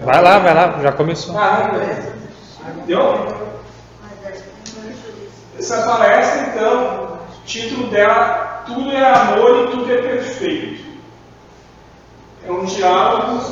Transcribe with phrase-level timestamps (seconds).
[0.00, 1.34] Vai lá, vai lá, já começou.
[2.86, 3.26] Deu?
[5.58, 10.84] Essa palestra, então, o título dela, Tudo é Amor e Tudo é Perfeito.
[12.46, 13.44] É um diálogo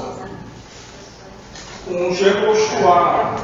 [1.85, 3.35] com um Jehoshua.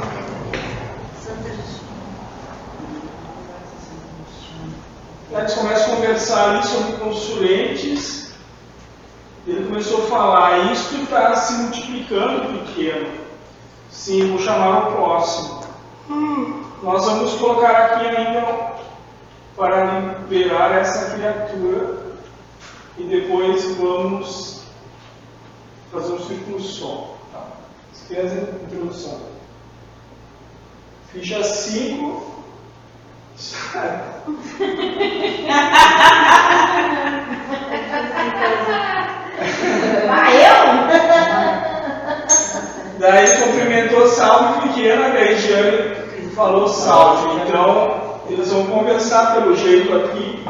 [5.33, 8.24] Eles começam a conversar ali sobre consulentes.
[9.47, 13.13] Ele começou a falar, isto está se multiplicando pequeno.
[13.91, 15.61] Sim, vou chamar o próximo.
[16.83, 18.73] Nós vamos colocar aqui ainda
[19.55, 22.15] para liberar essa criatura
[22.97, 24.63] e depois vamos
[25.93, 27.15] fazer um círculo som.
[27.31, 27.45] Tá?
[27.93, 29.21] Esquece a introdução.
[31.13, 32.33] Ficha 5.
[40.07, 40.65] Vai eu?
[42.99, 47.43] Daí cumprimentou salve pequena, daí Giane falou salve.
[47.43, 50.43] Então, eles vão conversar pelo jeito aqui.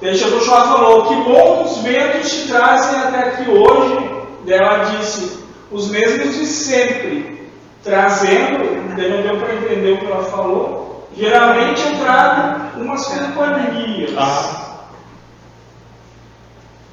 [0.00, 4.10] Daí Jerusalém falou, que bom os ventos te trazem até aqui hoje.
[4.46, 7.50] Daí ela disse, os mesmos de sempre,
[7.84, 11.08] trazendo, daí não deu para entender o que ela falou.
[11.14, 14.12] Geralmente eu trago umas companhias.
[14.16, 14.78] Ah.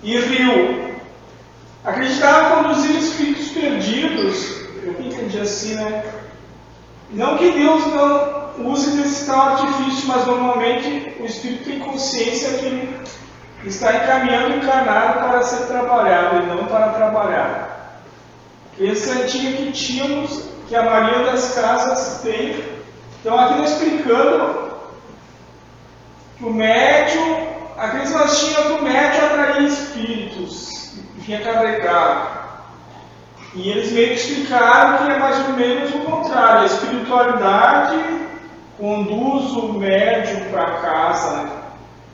[0.03, 0.86] E riu.
[1.87, 4.61] Acreditava conduzir espíritos perdidos.
[4.83, 6.03] Eu entendi assim, né?
[7.11, 12.65] Não que Deus não use desse tal artifício, mas normalmente o espírito tem consciência que
[12.65, 13.03] ele
[13.63, 18.01] está encaminhando encarnado para ser trabalhado e não para trabalhar.
[18.77, 22.65] Esse antigo que tínhamos, que a maioria das casas tem.
[23.21, 24.73] Então aqui nós explicando
[26.37, 30.77] que o médium, aqueles nós tínhamos que o médium atraía espíritos,
[31.27, 32.37] vinha carregado.
[33.53, 36.61] E eles meio que explicaram que é mais ou menos o contrário.
[36.61, 37.97] A espiritualidade
[38.77, 41.51] conduz o médium para casa, né?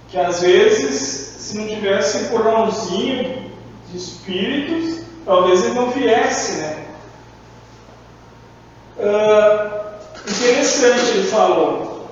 [0.09, 1.00] Que às vezes,
[1.40, 3.52] se não tivesse porãozinho
[3.91, 6.85] de espíritos, talvez ele não viesse, né?
[9.00, 9.97] Ah,
[10.28, 12.09] interessante ele falou.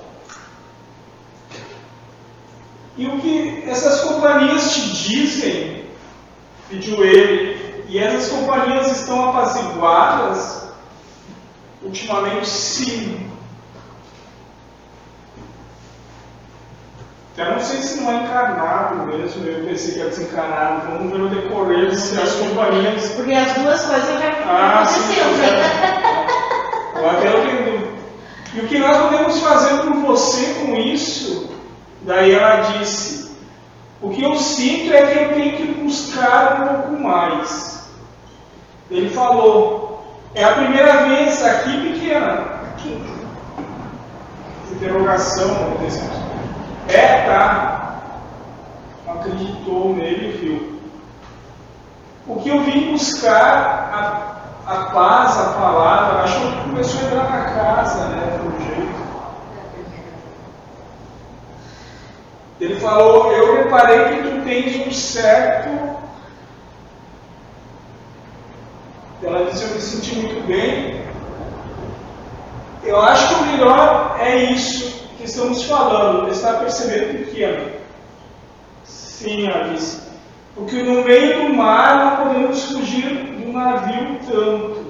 [2.96, 5.81] E o que essas companhias te dizem,
[6.72, 10.62] pediu ele, e essas companhias estão apaziguadas?
[11.82, 13.30] Ultimamente, sim.
[17.36, 20.92] Eu não sei se não é encarnado mesmo, eu pensei que era desencarnado.
[20.92, 23.10] Vamos ver no decorrer se as companhias.
[23.12, 25.00] Porque as duas coisas já Ah, sim.
[25.00, 25.32] aconteceram.
[25.38, 26.26] né?
[27.10, 27.28] Até
[28.54, 31.50] E o que nós podemos fazer por você com isso?
[32.02, 33.21] Daí ela disse:
[34.02, 37.88] O que eu sinto é que eu tenho que buscar um pouco mais.
[38.90, 40.04] Ele falou:
[40.34, 42.62] É a primeira vez aqui pequena.
[44.72, 46.22] Interrogação, dizer assim.
[46.88, 48.00] É, tá.
[49.06, 50.80] Acreditou nele e viu.
[52.26, 57.30] O que eu vim buscar, a, a paz, a palavra, acho que começou a entrar
[57.30, 59.02] na casa, né, pelo jeito.
[62.62, 65.96] Ele falou, eu reparei que tu tens um certo.
[69.20, 71.02] Ela disse, eu me senti muito bem.
[72.84, 77.68] Eu acho que o melhor é isso que estamos falando, está percebendo pequeno.
[78.84, 80.00] Sim, ela disse.
[80.54, 84.84] Porque no meio do mar não podemos fugir do navio tanto.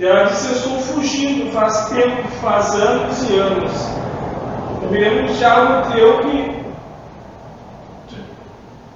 [0.00, 4.04] E ela disse, eu estou fugindo faz tempo, faz anos e anos.
[4.84, 6.64] Eu lembro de algo teu que
[8.06, 8.16] tu,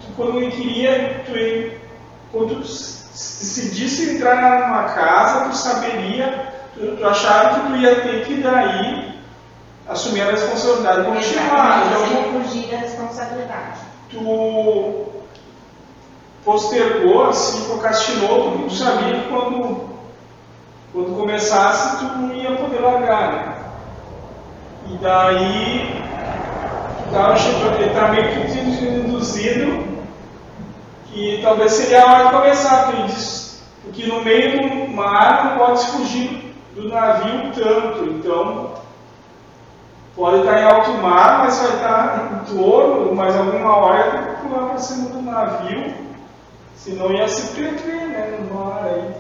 [0.00, 1.32] tu, quando me queria, tu,
[2.30, 8.26] quando tu decidisse entrar numa casa, tu saberia, tu, tu achava que tu ia ter
[8.26, 9.18] que daí
[9.88, 11.00] assumir a responsabilidade.
[11.00, 13.80] Exatamente, Então, sem fugir da responsabilidade.
[14.10, 15.06] tu
[16.44, 19.88] postergou, assim, procrastinou, porque tu sabia que quando,
[20.92, 23.57] quando começasse tu não ia poder largar, né?
[24.90, 26.02] E daí
[27.12, 27.34] tava,
[27.78, 29.98] ele tá meio que induzido
[31.06, 32.92] que talvez seria a hora de começar,
[33.82, 38.78] porque ele no meio do mar não pode fugir do navio tanto, então
[40.18, 44.48] Pode estar em alto mar, mas vai estar em torno, mas alguma hora ter que
[44.48, 45.94] pular para cima do navio,
[46.74, 49.14] senão ia se perder né, no mar aí.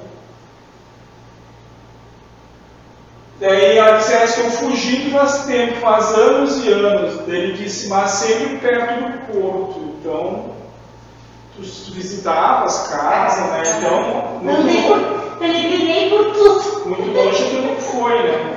[3.40, 7.24] Daí ela disse, "Ah, estou fugindo faz tempo, faz anos e anos.
[7.26, 9.80] Daí ele disse, mas sempre perto do porto.
[10.00, 10.50] Então,
[11.54, 13.62] tu, tu visitava as casas, né?
[13.78, 16.88] Então, muito, Andei por, peregrinei por tudo.
[16.88, 18.54] muito longe tu não foi, né?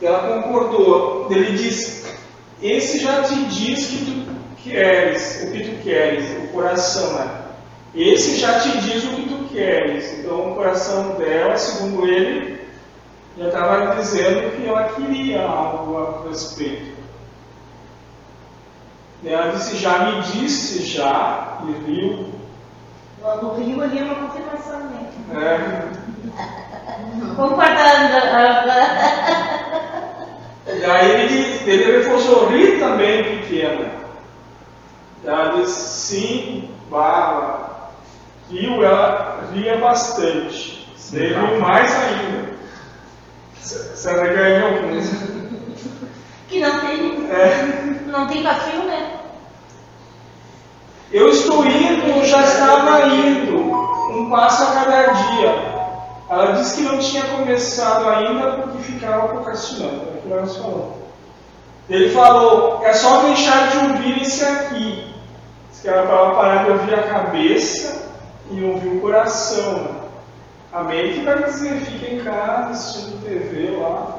[0.00, 1.26] Ela concordou.
[1.30, 2.06] Ele disse:
[2.62, 7.42] Esse já te diz que tu queres, o que tu queres, o coração, né?
[7.94, 10.18] Esse já te diz o que tu queres.
[10.18, 12.60] Então, o coração dela, segundo ele,
[13.36, 16.96] já estava dizendo que ela queria algo a respeito.
[19.24, 22.28] Ela disse: Já me disse, já, e viu.
[23.20, 25.40] Lá no Rio ali é uma confirmação mesmo.
[25.40, 25.82] É,
[27.36, 28.18] Concordando.
[30.70, 33.90] E aí ele, ele reforçou, ri também, pequena.
[35.24, 37.90] Ela disse, sim, bala.
[38.50, 40.86] Riu, ela ria bastante.
[41.12, 42.48] Riu mais ainda.
[43.60, 45.38] Você ganhou com isso.
[46.48, 48.00] Que não tem, É.
[48.06, 49.18] não tem papel, né?
[51.12, 53.56] Eu estou indo, já estava indo,
[54.10, 55.78] um passo a cada dia.
[56.30, 60.98] Ela disse que não tinha começado ainda porque ficava procrastinando, é o que nós falamos.
[61.88, 65.14] Ele falou, é só deixar de ouvir esse aqui.
[65.70, 68.07] Diz que ela estava parar de ouvir a cabeça
[68.50, 70.08] e ouvir o coração.
[70.72, 74.18] A mente vai dizer, fica em casa, assistindo TV lá.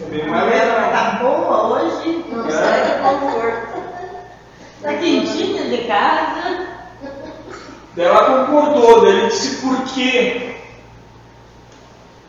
[0.00, 0.90] É bem mais legal.
[0.90, 2.24] Tá boa hoje?
[2.28, 2.50] Não É.
[2.50, 3.82] sai do conforto.
[4.82, 6.66] Tá quentinha de casa?
[7.96, 10.56] Daí Ela concordou, daí ele disse por quê?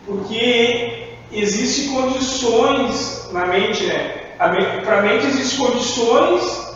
[0.06, 4.34] Porque existem condições na mente, né?
[4.38, 6.76] Para a mente existem condições,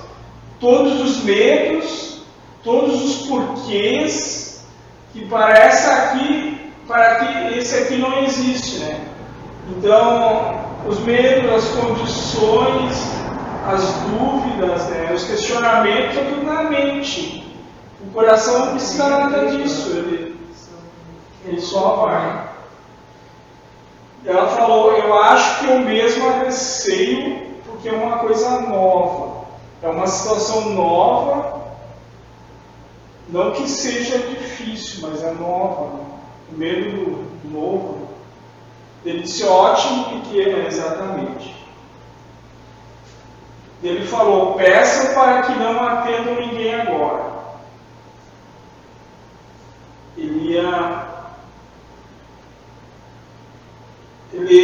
[0.59, 2.18] todos os medos,
[2.63, 4.65] todos os porquês,
[5.13, 9.05] que para essa aqui, para que esse aqui não existe, né?
[9.69, 13.19] Então, os medos, as condições,
[13.67, 15.11] as dúvidas, né?
[15.13, 17.45] os questionamentos, tudo na mente.
[18.01, 20.39] O coração não precisa nada disso, ele,
[21.45, 22.49] ele só vai.
[24.25, 29.45] Ela falou, eu acho que eu mesma receio porque é uma coisa nova.
[29.81, 31.58] É uma situação nova,
[33.31, 35.97] não que seja difícil, mas é nova.
[35.97, 36.05] Né?
[36.51, 36.89] O medo
[37.43, 38.09] do novo.
[39.05, 41.55] Ele disse ótimo, pequeno, exatamente.
[43.81, 47.29] Ele falou, peçam para que não atendam ninguém agora.
[50.17, 51.07] Ele ia
[54.33, 54.55] ele,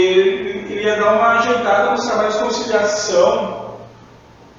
[0.69, 3.65] ele ia dar uma ajeitada nos trabalhos de conciliação.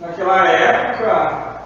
[0.00, 1.60] Naquela época,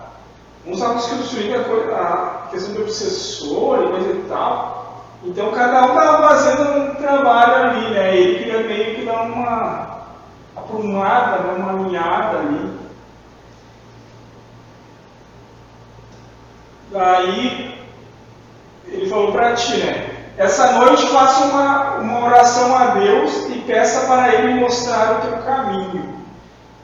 [0.66, 5.04] uns estavam construindo a, a questão do obsessor e coisa e tal.
[5.24, 8.16] Então cada um estava fazendo um trabalho ali, né?
[8.16, 10.00] Ele queria meio que dar uma
[10.56, 11.54] aprumada, né?
[11.56, 12.80] uma alinhada ali.
[16.90, 17.78] Daí
[18.86, 20.10] ele falou para ti, né?
[20.36, 25.38] Essa noite faça uma, uma oração a Deus e peça para Ele mostrar o teu
[25.42, 26.14] caminho.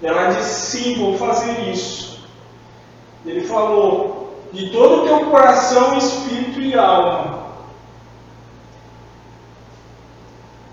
[0.03, 2.23] Ela disse, sim, vou fazer isso.
[3.25, 4.16] Ele falou,
[4.57, 7.45] de todo o teu coração, espírito e alma.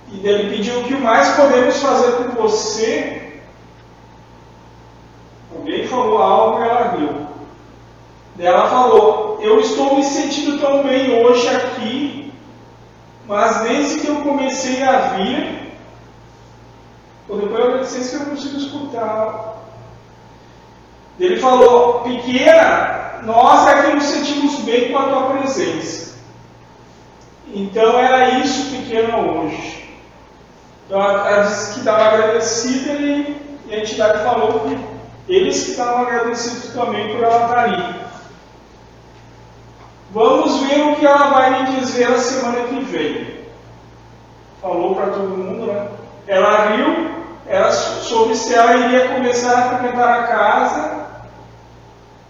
[0.10, 3.42] E ele pediu o que mais podemos fazer por você.
[5.54, 7.28] Alguém falou algo e ela riu.
[8.40, 12.34] Ela falou: Eu estou me sentindo tão bem hoje aqui,
[13.28, 15.74] mas desde que eu comecei a vir,
[17.28, 19.58] ou depois eu não sei se eu consigo escutar.
[21.20, 26.14] Ele falou: Pequena, nós aqui nos sentimos bem com a tua presença.
[27.54, 29.84] Então era isso, pequena, hoje.
[30.86, 33.38] Então ela disse que estava agradecida e,
[33.72, 37.96] a entidade falou que eles que estavam agradecidos também por ela estar ali.
[40.12, 43.46] Vamos ver o que ela vai me dizer a semana que vem.
[44.62, 45.88] Falou para todo mundo, né?
[46.28, 47.12] Ela riu,
[47.48, 51.03] ela soube se ela iria começar a frequentar a casa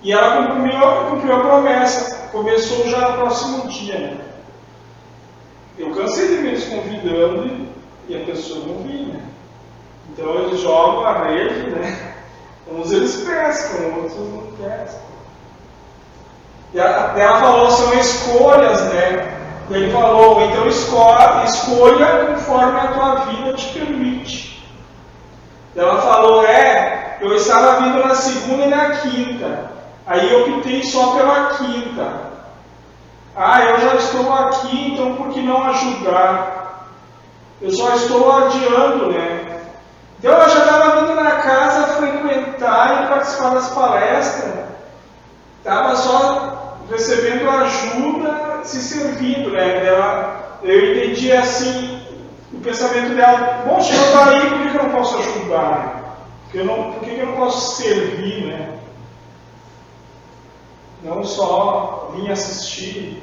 [0.03, 0.79] e ela cumpriu,
[1.09, 2.27] cumpriu a promessa.
[2.31, 4.17] Começou já no próximo dia, né?
[5.77, 7.69] Eu cansei de ver eles convidando e,
[8.09, 9.21] e a pessoa não vinha.
[10.09, 12.13] Então eles jogam a rede, né?
[12.69, 15.01] Uns eles pescam, outros não pescam.
[16.73, 19.39] E ela, ela falou, são escolhas, né?
[19.69, 24.63] Ele falou, então escolha, escolha conforme a tua vida te permite.
[25.75, 29.71] Ela falou, é, eu estava vindo na segunda e na quinta.
[30.05, 32.33] Aí eu optei só pela quinta.
[33.35, 36.89] Ah, eu já estou aqui, então por que não ajudar?
[37.61, 39.61] Eu só estou adiando, né?
[40.19, 44.53] Então eu já estava vindo na casa frequentar e participar das palestras,
[45.57, 49.85] estava só recebendo ajuda, se servindo, né?
[49.85, 52.01] Ela, eu entendi assim
[52.53, 56.17] o pensamento dela, bom, se eu estou aí, por que, eu não posso ajudar?
[56.43, 58.69] Porque eu não, por que eu não posso servir, né?
[61.03, 63.21] Não só vir assistir.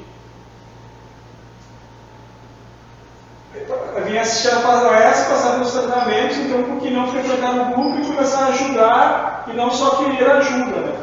[3.53, 7.99] Eu vim assistir a palestra, passar nos tratamentos, então por que não frequentar o grupo
[7.99, 10.93] e começar a ajudar e não só querer ajuda, né?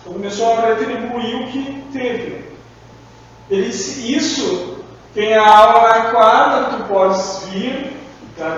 [0.00, 2.44] Então começou a retribuir o que teve.
[3.48, 7.96] Ele disse, isso tem a aula na quadra, tu podes vir,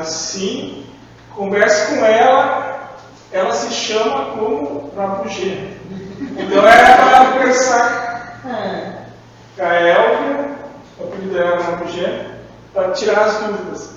[0.01, 0.87] disse sim,
[1.35, 2.97] converse com ela,
[3.31, 5.69] ela se chama como Rapugê.
[6.37, 8.41] Então era para conversar
[9.57, 10.59] com a Elvia,
[10.99, 12.27] o apelido dela é Rapugê,
[12.73, 13.91] para tirar as dúvidas.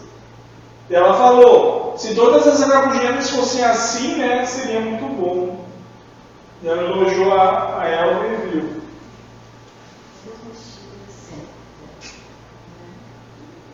[0.89, 5.65] E ela falou, se todas as rabugentas fossem assim, né, seria muito bom.
[6.63, 8.81] E ela elogiou a, a Elvia e viu.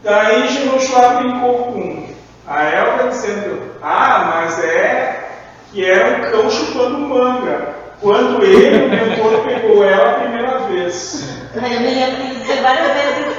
[0.04, 2.08] Daí Jerusalém brincou com
[2.48, 5.30] a Elga dizendo, ah, mas é
[5.72, 7.77] que era um cão chupando manga.
[8.02, 11.30] Quando ele, o mentor, pegou ela a primeira vez.
[11.54, 13.38] Eu me lembro de dizer várias vezes isso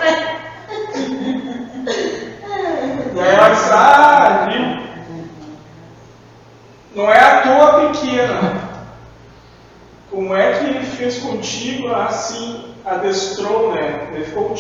[3.38, 4.88] ela disse, ah, viu?
[6.95, 8.69] Não é à toa pequena.
[10.11, 14.09] Como é que ele fez contigo assim, adestrou, né?
[14.12, 14.55] Ele ficou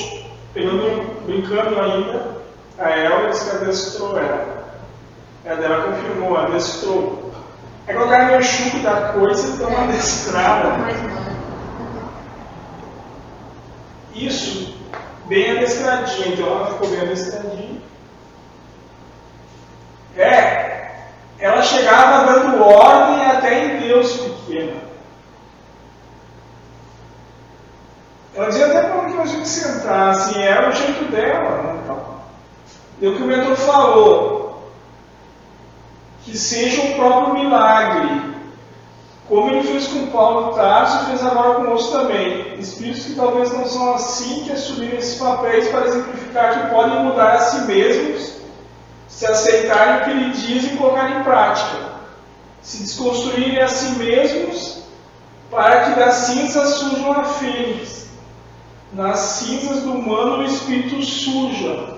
[0.52, 2.38] pegando, brincando ainda,
[2.78, 4.68] a ela disse que adestrou ela.
[5.44, 7.27] Ela dela confirmou, adestrou.
[7.88, 10.76] É cara meio chuco da coisa, então adestrada.
[14.14, 14.76] Isso,
[15.24, 17.80] bem adestradinha, então ela ficou bem adestradinha.
[20.14, 20.90] É,
[21.38, 24.82] ela chegava dando ordem até em Deus pequena.
[28.34, 31.62] Ela dizia até para onde a gente sentar, assim, era o jeito dela.
[31.62, 32.18] Né, então.
[33.00, 34.37] E o que o mentor falou,
[36.28, 38.36] que seja o próprio milagre,
[39.26, 42.58] como ele fez com Paulo Tarso, fez agora conosco também.
[42.58, 47.34] Espíritos que talvez não são assim, que assumiram esses papéis para exemplificar que podem mudar
[47.34, 48.32] a si mesmos,
[49.06, 51.88] se aceitarem o que ele diz e colocar em prática.
[52.62, 54.82] Se desconstruírem a si mesmos,
[55.50, 57.98] para que das cinzas surjam a fênix
[58.92, 61.97] nas cinzas do humano o espírito suja,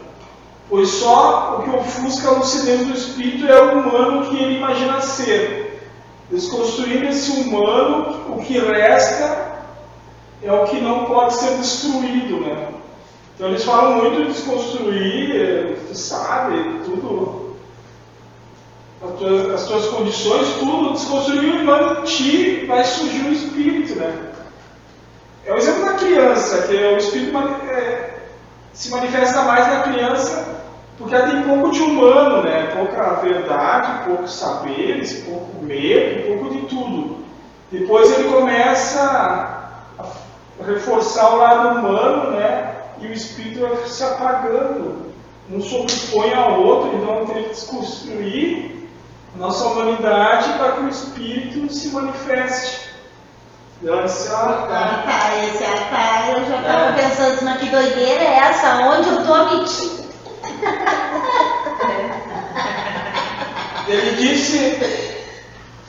[0.70, 5.00] pois só o que ofusca a lucidez do espírito é o humano que ele imagina
[5.00, 5.90] ser.
[6.30, 9.50] Desconstruindo esse humano, o que resta
[10.40, 12.68] é o que não pode ser destruído, né?
[13.34, 17.56] Então eles falam muito de desconstruir, tu sabe, tudo,
[19.02, 24.30] as tuas, as tuas condições, tudo, desconstruir o humano ti, vai surgir o espírito, né?
[25.44, 27.36] É o exemplo da criança, que é o espírito
[27.68, 28.20] é,
[28.72, 30.59] se manifesta mais na criança
[31.00, 32.74] porque ela tem pouco de humano, né?
[32.76, 37.24] pouca verdade, poucos saberes, pouco medo, pouco de tudo.
[37.72, 39.00] Depois ele começa
[39.98, 42.74] a reforçar o lado humano, né?
[43.00, 45.10] e o espírito vai se apagando.
[45.50, 48.88] Um sobrepõe ao outro, então ter que desconstruir
[49.36, 52.90] nossa humanidade para que o espírito se manifeste.
[53.82, 55.02] Ela disse, ah, tá.
[55.10, 58.74] Tá, esse tá, eu já estava pensando, assim, mas que doideira é essa?
[58.80, 59.99] Onde eu estou metido?
[63.88, 64.78] Ele disse,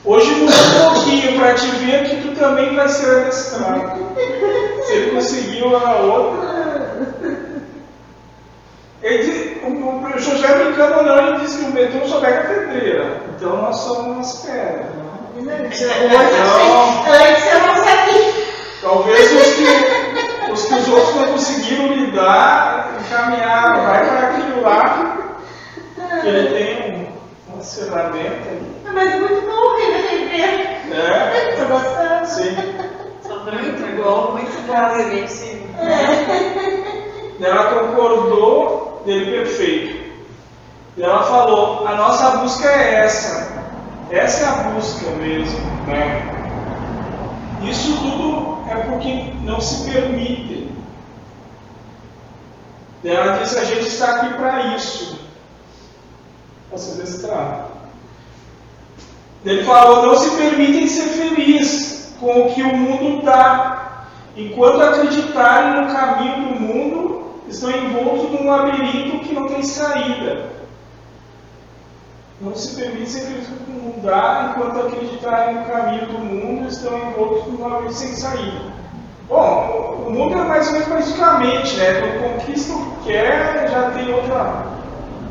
[0.04, 4.00] hoje mudou um pouquinho para te ver que tu também vai ser adestrado.
[4.84, 6.52] Se ele conseguiu a outra.
[9.02, 13.20] Ele disse, o professor já brincando não, ele disse que o Betão só pega pedreira.
[13.36, 14.86] Então nós somos umas pedras.
[15.38, 18.32] Antes eu não sabia.
[18.80, 25.16] Talvez os que os, que os outros não conseguiram lidar, encaminhar, vai para aquilo lá,
[26.20, 27.06] que ele tem
[27.50, 28.82] um, uma ferramenta ali.
[28.92, 30.72] Mas é muito bom rever.
[30.92, 31.50] É?
[31.50, 32.26] Estou gostando.
[32.26, 32.56] Sim.
[33.42, 35.66] Muito bom, muito bom, sim.
[37.40, 40.02] Ela concordou dele perfeito.
[40.96, 43.52] E ela falou, a nossa busca é essa.
[44.10, 45.60] Essa é a busca mesmo.
[45.86, 46.22] Né?
[47.62, 50.61] Isso tudo é porque não se permite.
[53.04, 55.20] Ela disse: a gente está aqui para isso.
[56.76, 57.66] Se adestrar.
[59.44, 64.06] Ele falou: não se permitem ser felizes com o que o mundo dá.
[64.36, 70.50] Enquanto acreditarem no caminho do mundo, estão envoltos num labirinto que não tem saída.
[72.40, 77.52] não se permite ser feliz com mudar enquanto acreditarem no caminho do mundo estão envoltos
[77.52, 78.72] numa vida sem saída.
[79.28, 82.00] Bom, mundo é mais basicamente, né?
[82.00, 84.66] Tu conquista o que quer, já tem outra.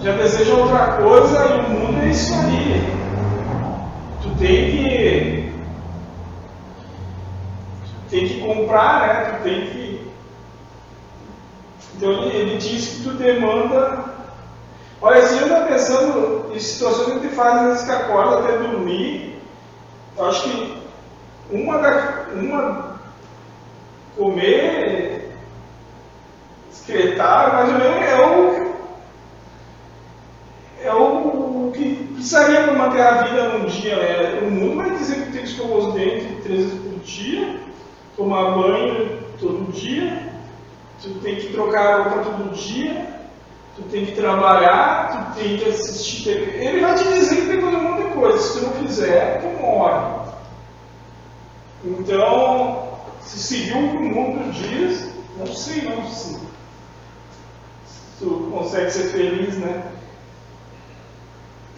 [0.02, 2.94] já deseja outra coisa e o mundo é isso aí.
[4.24, 5.54] Tu tem que.
[7.86, 9.38] Tu tem que comprar, né?
[9.38, 10.12] Tu tem que.
[11.96, 14.06] Então ele, ele diz que tu demanda.
[15.00, 19.40] Olha, se eu estou pensando em situações que te fazem vezes que acorda até dormir,
[20.18, 20.82] eu acho que
[21.52, 22.91] uma, da, uma
[24.18, 25.32] comer,
[26.72, 28.72] excretar, menos é o,
[30.84, 33.96] é o que precisaria para manter a vida num dia.
[33.96, 34.40] Né?
[34.42, 37.60] O mundo vai dizer que tem que escovar os dentes três vezes por dia,
[38.16, 40.32] tomar banho todo dia,
[41.02, 43.08] tu tem que trocar a roupa todo dia,
[43.76, 46.66] tu tem que trabalhar, tu tem que assistir TV.
[46.66, 48.38] Ele vai te dizer que tem que fazer um monte de coisa.
[48.38, 50.22] Se tu não fizer, tu morre.
[51.84, 52.91] Então,
[53.26, 56.38] se seguiu o o mundo diz, não sei não se
[58.22, 59.84] tu consegue ser feliz, né?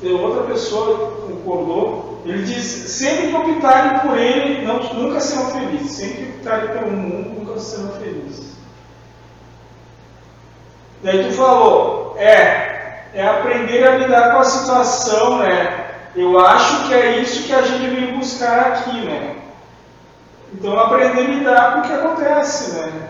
[0.01, 5.91] E outra pessoa concordou, ele diz, sempre que optarem por ele, não, nunca serão felizes.
[5.91, 8.53] Sempre que optarem pelo mundo, nunca serão felizes.
[11.01, 15.91] Daí tu falou, é, é aprender a lidar com a situação, né?
[16.15, 19.35] Eu acho que é isso que a gente veio buscar aqui, né?
[20.53, 23.09] Então aprender a lidar com o que acontece, né?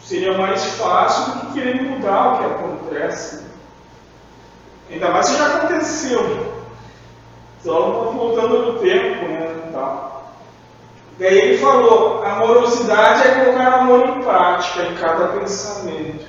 [0.00, 3.44] Seria mais fácil do que querer mudar o que acontece.
[4.90, 6.54] Ainda mais se já aconteceu.
[7.60, 9.70] Então voltando no tempo, né?
[9.72, 10.06] Tá.
[11.18, 16.26] Daí ele falou, amorosidade é colocar amor em prática em cada pensamento.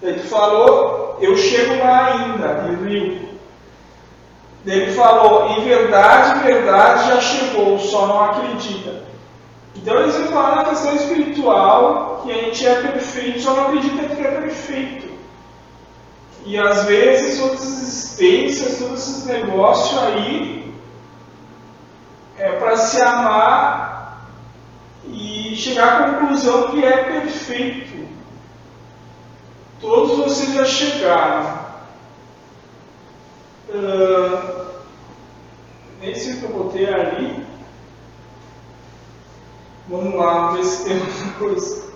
[0.00, 3.35] Daí tu falou, eu chego lá ainda, e riu.
[4.66, 9.04] Ele falou, em verdade, verdade já chegou, só não acredita.
[9.76, 14.14] Então eles vão falar na questão espiritual que a gente é perfeito, só não acredita
[14.14, 15.06] que é perfeito.
[16.44, 20.74] E às vezes todas as existências, todos esses negócios aí
[22.38, 24.26] é para se amar
[25.08, 28.08] e chegar à conclusão que é perfeito.
[29.80, 31.66] Todos vocês já chegaram.
[33.68, 34.55] Uh,
[36.12, 37.44] o que eu botei ali.
[39.88, 41.86] Vamos lá, ver se tem outra coisa.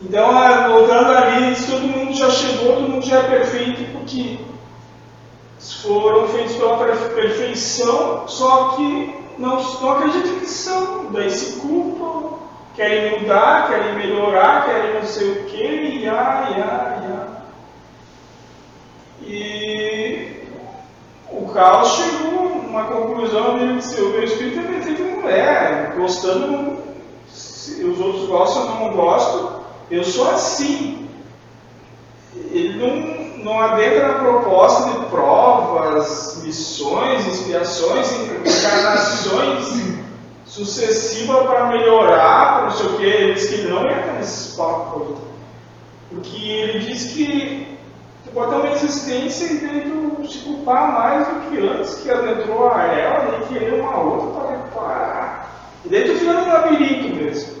[0.00, 4.38] Então, ah, voltando ali, todo mundo já chegou, todo mundo já é perfeito, porque
[5.82, 12.38] foram feitos pela perfeição, só que não, não acreditam que são, daí se culpam,
[12.76, 16.98] querem mudar, querem melhorar, querem não sei o que, e ah, e ah.
[19.20, 20.17] E
[21.48, 26.76] o Carlos chegou uma conclusão de que o meu espírito é perfeito não é, gostando,
[27.32, 31.08] se os outros gostam ou não gostam, eu sou assim.
[32.50, 39.98] Ele não, não adentra na proposta de provas, missões, expiações, encarnações
[40.44, 43.04] sucessivas para melhorar, para não sei o que.
[43.04, 45.16] Ele diz que não entra nesses papos.
[46.10, 47.77] Porque ele diz que
[48.28, 52.70] tu pode ter uma existência e daí se culpar mais do que antes que adentrou
[52.70, 55.50] a ela, e querer uma outra para reparar.
[55.84, 57.58] E tu fica no labirinto mesmo.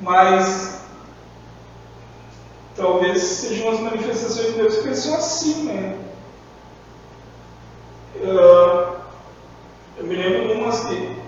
[0.00, 0.82] Mas
[2.76, 5.96] talvez sejam as manifestações de Deus que são assim, né?
[8.16, 8.96] Uh,
[9.98, 11.18] eu me lembro de umas que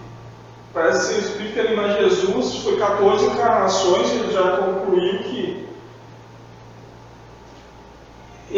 [0.72, 5.59] parece ser o Espírito que animar Jesus, foi 14 encarnações, ele já concluiu que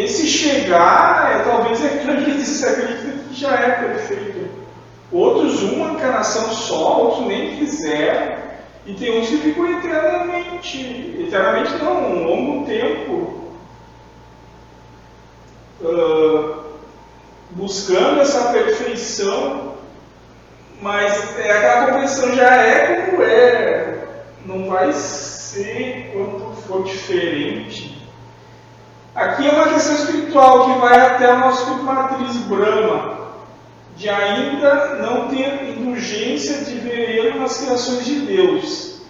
[0.05, 4.51] esse chegar, é, talvez acredite, se acredita que já é perfeito.
[5.11, 8.37] Outros, uma encarnação só, outros nem quiseram.
[8.87, 13.53] E tem uns que ficam eternamente, eternamente não, um longo tempo,
[15.83, 16.63] uh,
[17.51, 19.75] buscando essa perfeição,
[20.81, 24.05] mas é, aquela perfeição já é como é,
[24.45, 27.92] não vai ser quando for diferente.
[29.15, 33.21] Aqui é uma questão espiritual que vai até o nosso matriz Brahma
[33.95, 39.03] de ainda não ter indulgência de ver nas criações de Deus,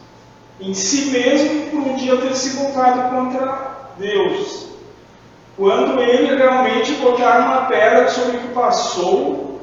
[0.60, 4.66] em si mesmo por um dia ter se voltado contra Deus.
[5.56, 9.60] Quando ele realmente botar uma pedra sobre o que passou,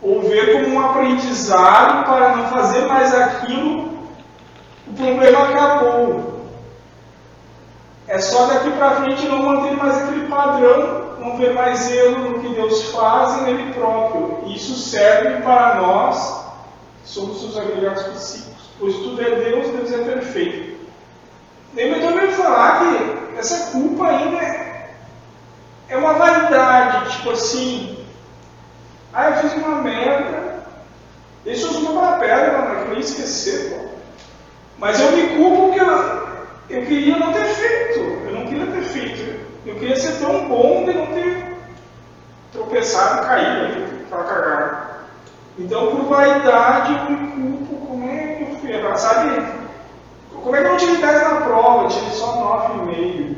[0.00, 3.90] ou ver como um aprendizado para não fazer mais aquilo,
[4.86, 6.31] o problema acabou.
[8.12, 12.40] É só daqui para frente não manter mais aquele padrão não vê mais erro no
[12.40, 14.42] que Deus faz e nele próprio.
[14.48, 16.44] Isso serve para nós,
[17.06, 20.78] somos os agregados psíquicos, pois tudo é Deus, Deus é perfeito.
[21.74, 24.90] Lembra também falar que essa culpa ainda é,
[25.88, 28.04] é uma vaidade, tipo assim,
[29.14, 30.64] ah, eu fiz uma merda,
[31.44, 33.88] deixa eu uma pedra, mano, que ia esquecer, pô.
[34.76, 36.21] Mas eu me culpo porque eu,
[36.72, 39.42] eu queria não ter feito, eu não queria ter feito.
[39.66, 41.54] Eu queria ser tão bom de não ter
[42.50, 44.92] tropeçado, caído, aquela cagada.
[45.58, 49.00] Então, por vaidade, eu me culpo, como é que eu fiz?
[49.00, 49.42] Sabe?
[50.32, 51.84] Como é que eu não tive 10 na prova?
[51.84, 52.36] Eu tive só
[52.74, 53.36] 9,5.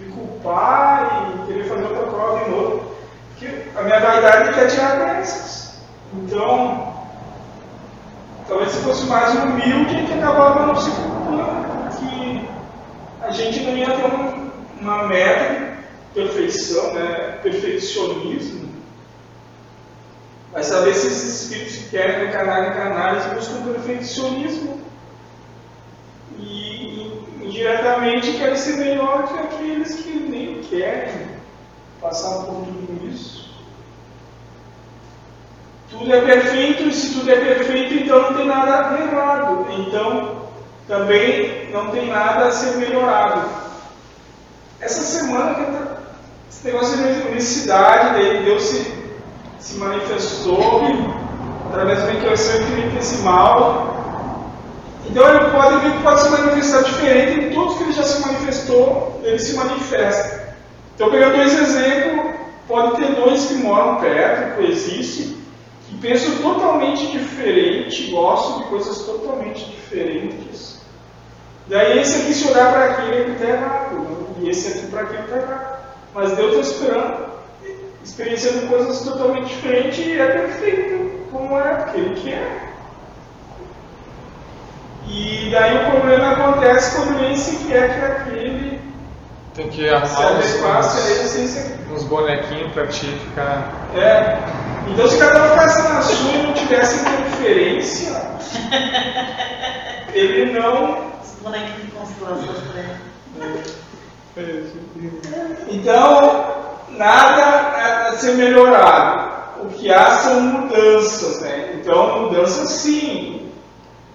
[0.00, 2.92] Me culpar e querer fazer outra prova de novo.
[3.30, 5.82] Porque a minha vaidade quer tirar dessas.
[6.14, 6.94] Então,
[8.48, 11.77] talvez se fosse mais humilde, gente acabava não se culpando.
[13.28, 15.76] A gente não ia ter um, uma meta
[16.14, 17.38] perfeição, né?
[17.42, 18.70] perfeccionismo.
[20.50, 24.80] Vai saber se esses espíritos que querem encarnar encarnar, eles buscam perfeccionismo
[26.38, 31.26] e indiretamente querem ser melhor que aqueles que nem querem
[32.00, 33.50] passar por tudo isso.
[35.90, 39.66] Tudo é perfeito, e se tudo é perfeito, então não tem nada errado.
[39.70, 40.37] Então
[40.88, 43.48] também não tem nada a ser melhorado.
[44.80, 45.98] Essa semana,
[46.50, 48.92] esse negócio de unicidade, Deus se,
[49.60, 50.82] se manifestou
[51.68, 53.98] através do enriquecimento infinitesimal
[55.10, 58.20] então ele pode ver que pode se manifestar diferente em todos que ele já se
[58.20, 60.54] manifestou, ele se manifesta.
[60.94, 62.34] Então, pegando dois exemplos,
[62.66, 65.38] pode ter dois que moram perto, que coexistem,
[65.88, 70.77] que pensam totalmente diferente, gostam de coisas totalmente diferentes.
[71.68, 75.22] Daí esse aqui se olhar para aquele ele está errado, e esse aqui para aquele
[75.22, 75.78] está errado.
[76.14, 77.26] Mas Deus está esperando,
[78.02, 82.68] experienciando coisas totalmente diferentes e é perfeito, como é, porque Ele quer.
[85.06, 88.88] E daí o problema acontece quando nem sequer que aquele
[89.58, 93.88] tem que arrumar uns, uns, uns bonequinhos pra ti ficar.
[93.96, 94.38] É.
[94.86, 98.22] Então se cada um ficasse na sua e não tivesse interferência,
[100.14, 101.07] ele não.
[101.38, 103.00] Os bonequinhos de constelação, né?
[105.70, 106.44] Então,
[106.90, 109.28] nada a ser melhorado.
[109.62, 111.74] O que há são mudanças, né?
[111.74, 113.50] Então, mudanças sim,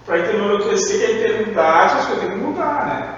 [0.04, 3.14] para enlouquecer que a eternidade, as coisas têm que mudar, né?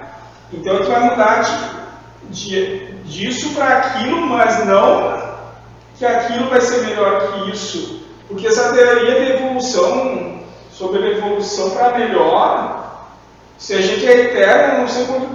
[0.53, 5.27] Então gente vai mudar de, de, disso para aquilo, mas não
[5.97, 8.05] que aquilo vai ser melhor que isso.
[8.27, 10.41] Porque essa teoria de evolução,
[10.71, 12.76] sobre a evolução para melhor,
[13.57, 15.29] se a gente é eterno, não sei quanto,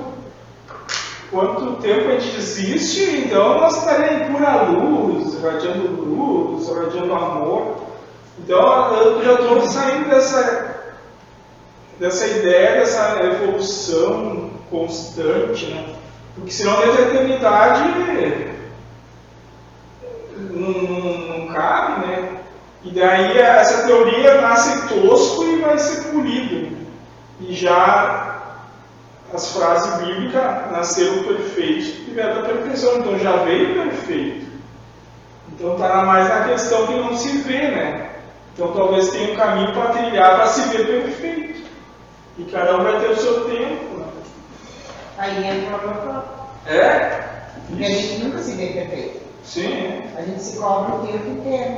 [1.31, 7.77] quanto tempo a gente existe, então nós estaremos em pura luz, radiando luz, radiando amor.
[8.39, 10.73] Então eu já estou saindo dessa
[11.99, 15.95] dessa ideia dessa evolução constante, né?
[16.35, 17.83] Porque senão da eternidade
[20.51, 22.41] não, não, não cabe, né?
[22.85, 26.82] E daí essa teoria nasce tosco e vai ser polido.
[27.49, 28.33] E já
[29.33, 34.47] as frases bíblicas nasceram perfeitos e vieram da perfeição, então já veio perfeito.
[35.49, 38.11] Então está mais na questão que não se vê, né?
[38.55, 41.63] Então talvez tenha um caminho para trilhar para se ver perfeito.
[42.39, 43.99] E cada um vai ter o seu tempo.
[43.99, 44.07] Né?
[45.19, 46.23] Aí entra o próprio.
[46.67, 47.23] É?
[47.69, 49.23] Porque a gente nunca se vê perfeito.
[49.45, 50.03] Sim.
[50.17, 51.71] A gente se cobra o tempo inteiro.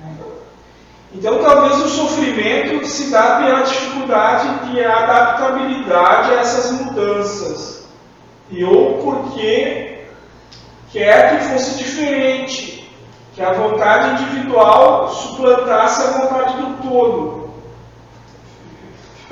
[0.00, 0.16] Né?
[1.14, 7.86] Então, talvez o sofrimento se dá pela dificuldade de adaptabilidade a essas mudanças.
[8.50, 10.06] E ou porque
[10.90, 12.90] quer que fosse diferente,
[13.34, 17.42] que a vontade individual suplantasse a vontade do todo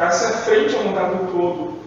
[0.01, 1.81] ficar-se à frente à vontade do todo.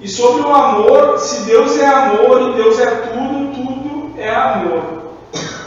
[0.00, 5.00] E sobre o amor, se Deus é amor e Deus é tudo, tudo é amor.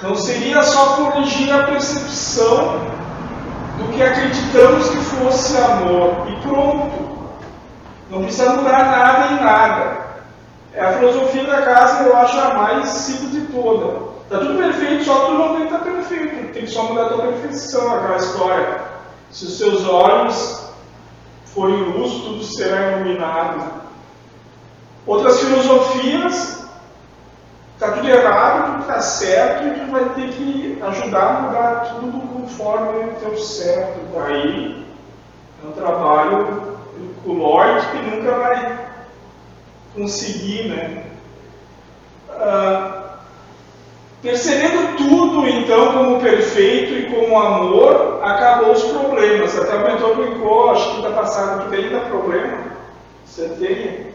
[0.02, 2.93] Não seria só corrigir a percepção
[3.94, 7.14] do que acreditamos que fosse amor e pronto.
[8.10, 10.04] Não precisa mudar nada em nada.
[10.74, 14.14] É a filosofia da casa, eu acho a mais simples de toda.
[14.24, 16.54] Está tudo perfeito, só tu não tem que estar perfeito.
[16.54, 18.82] Tem que só mudar a tua perfeição, aquela história.
[19.32, 20.72] Se os seus olhos
[21.46, 23.84] forem luz, tudo será iluminado.
[25.06, 26.66] Outras filosofias,
[27.76, 32.33] está tudo errado, tudo está certo, e tu vai ter que ajudar a mudar tudo
[32.44, 34.00] conforme o teu certo.
[34.14, 34.86] Daí
[35.64, 36.74] é um trabalho
[37.26, 38.80] Lorde que nunca vai
[39.96, 41.04] conseguir, né?
[42.30, 43.00] Ah,
[44.22, 49.60] Percebendo tudo, então, como perfeito e como amor, acabou os problemas.
[49.60, 52.58] Até o mentor brincou, acho que está passado, que tem ainda problema.
[53.26, 54.14] Você tem.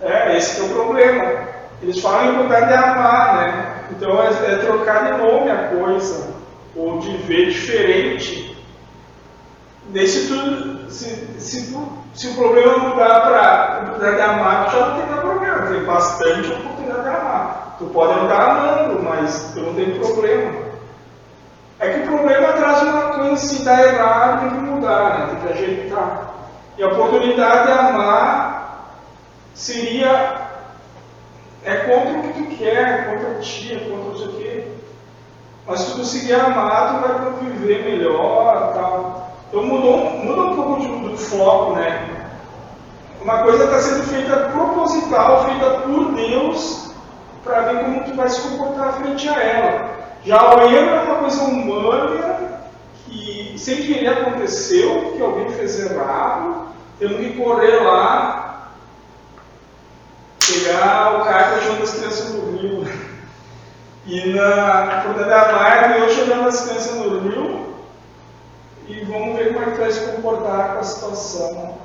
[0.00, 1.48] É, esse é o problema.
[1.82, 3.74] Eles falam em mudar de amar, né?
[3.90, 6.28] Então é, é trocar de nome a coisa,
[6.76, 8.56] ou de ver diferente.
[9.90, 11.76] Nesse tudo, se, se,
[12.14, 16.52] se o problema mudar para mudar de amar, tu já não tem problema, tem bastante
[16.52, 17.76] oportunidade de amar.
[17.78, 20.70] Tu pode estar amando, mas tu não tem problema.
[21.80, 25.26] É que o problema traz uma coisa assim, dá errado, tem que mudar, né?
[25.26, 26.30] tem que ajeitar.
[26.76, 28.96] E a oportunidade de amar
[29.54, 30.50] seria
[31.64, 34.39] é contra o que tu quer, é contra ti, é contra o quê.
[35.70, 39.30] Mas se tu conseguir amar, tu vai conviver melhor tal.
[39.48, 42.08] Então mudou, muda um pouco do, do foco, né?
[43.22, 46.90] Uma coisa está sendo feita proposital, feita por Deus,
[47.44, 49.90] para ver como tu vai se comportar frente a ela.
[50.24, 52.50] Já o erro é uma coisa humana
[53.06, 56.66] que sem querer aconteceu, que alguém fez errado,
[56.98, 58.70] temos que correr lá
[60.44, 63.09] pegar o cara jogando as crianças no rio.
[64.06, 67.74] E na Porta da Mar, eu jogando as crianças no rio.
[68.88, 71.78] E vamos ver como é que vai se comportar com a situação.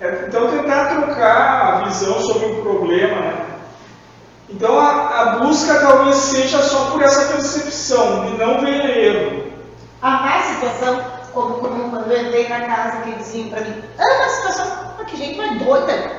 [0.00, 3.20] É, então, tentar trocar a visão sobre o problema.
[3.20, 3.46] Né?
[4.48, 9.52] Então, a, a, busca talvez seja só por essa percepção, de não ver erro.
[10.00, 14.28] A situação, como, como quando eu entrei na casa que diziam para mim, ama a
[14.28, 16.12] situação, ah, que gente mais doida.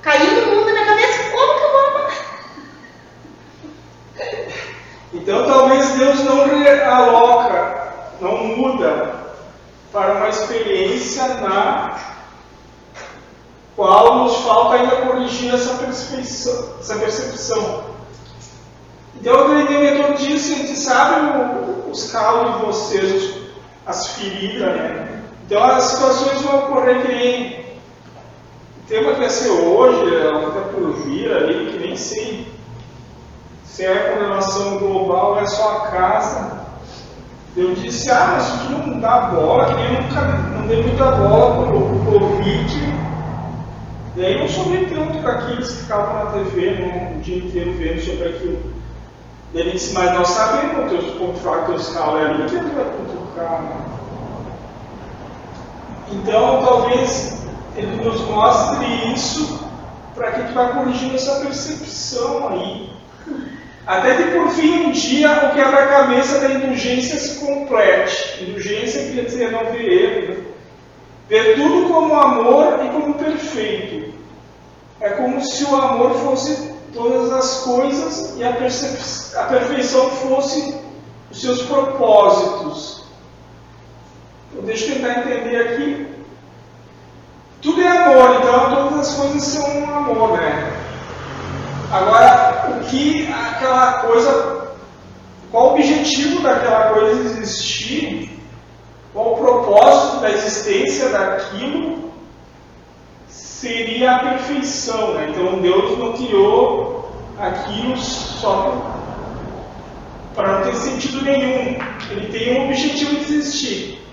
[0.00, 2.24] Caiu no mundo na minha cabeça, como que eu vou amar?
[5.24, 9.14] Então talvez Deus não realoca, não muda
[9.90, 11.98] para uma experiência na
[13.74, 16.74] qual nos falta ainda corrigir essa percepção.
[16.78, 17.84] Essa percepção.
[19.18, 23.34] Então o Grêmio disse, a gente sabe os calos de vocês,
[23.86, 25.22] as feridas, né?
[25.46, 27.64] Então as situações vão ocorrer que nem
[28.78, 32.53] o tema que ia ser hoje, é até por vir ali, que nem sei
[33.74, 36.60] se é com relação global, é só a casa.
[37.56, 41.66] Eu disse, ah, mas tu não dá bola, que nem nunca não dei muita bola
[41.66, 42.94] pro, pro Covid.
[44.14, 47.72] E aí não soube tanto com aqueles que ficavam na TV no, o dia inteiro
[47.72, 48.62] vendo sobre aquilo.
[49.52, 52.84] Ele disse, mas nós sabemos teus pontos fracos, teus calos, é ali que tu vai
[52.84, 53.60] cutucar.
[56.12, 59.68] Então, talvez ele nos mostre isso
[60.14, 62.94] para que gente vá corrigindo essa percepção aí.
[63.86, 68.42] Até que por fim um dia o quebra-cabeça da indulgência se complete.
[68.42, 70.44] Indulgência quer dizer não ver erro, né?
[71.28, 74.14] ver tudo como amor e como perfeito.
[75.00, 80.74] É como se o amor fosse todas as coisas e a, a perfeição fosse
[81.30, 83.04] os seus propósitos.
[84.50, 86.14] Então, deixa eu tentar entender aqui
[87.64, 89.66] tudo é amor, então todas as coisas são
[89.96, 90.70] amor, né?
[91.90, 94.68] Agora, o que aquela coisa,
[95.50, 98.30] qual o objetivo daquela coisa existir,
[99.12, 102.12] qual o propósito da existência daquilo,
[103.28, 105.30] seria a perfeição, né?
[105.30, 108.94] Então Deus não criou aquilo só
[110.34, 111.78] para não ter sentido nenhum.
[112.10, 114.04] Ele tem um objetivo de existir.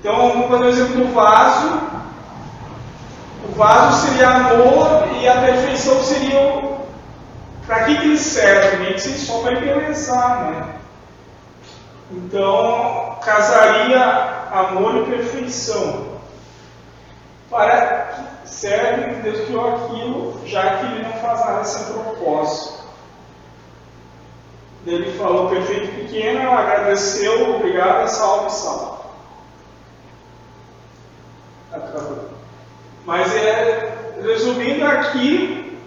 [0.00, 1.94] Então, vamos fazer o exemplo do vaso
[3.48, 6.40] o vaso seria amor e a perfeição seria
[7.66, 8.76] para que, que ele serve?
[8.76, 10.74] Nem que seja só para embelezar, né?
[12.10, 16.14] Então, casaria amor e perfeição.
[17.50, 22.84] Para que serve que Deus criou aquilo, já que ele não faz nada sem propósito.
[24.86, 28.98] Ele falou perfeito pequeno, agradeceu, obrigado, salve, salve.
[31.72, 32.28] Acabou.
[33.06, 35.78] Mas é, resumindo aqui,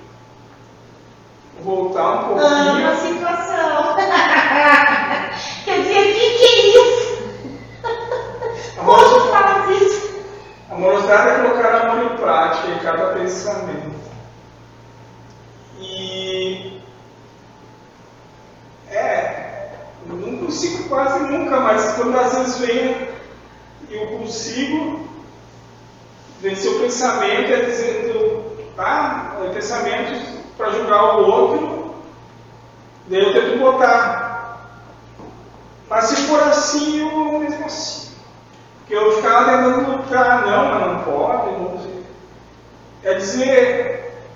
[1.62, 2.50] voltar um pouquinho.
[2.50, 3.96] Ah, uma situação.
[5.66, 7.18] Quer dizer, o que, que é isso?
[8.78, 10.08] Como faz isso?
[10.72, 13.98] Amorosidade é colocar amor em prática em cada pensamento.
[15.80, 16.82] E
[18.90, 19.70] é,
[20.06, 23.08] não consigo quase nunca, mas quando às vezes vem
[23.90, 25.08] eu consigo,
[26.42, 29.38] vencer o pensamento é dizendo, tá?
[29.44, 31.96] É pensamento para julgar o outro,
[33.08, 34.28] daí eu tento botar.
[35.90, 38.08] Mas se for assim, eu mesmo assim.
[38.80, 42.06] Porque eu ficava tentando lutar, não, mas não pode, não sei.
[43.04, 44.28] É dizer,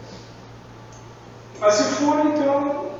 [1.60, 2.92] mas se for então,